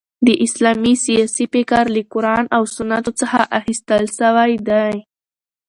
[0.27, 4.93] د اسلامی سیاسي فکر له قران او سنتو څخه اخیستل سوی دي.